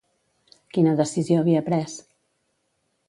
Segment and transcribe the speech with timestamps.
[0.77, 1.99] Quina decisió havia pres?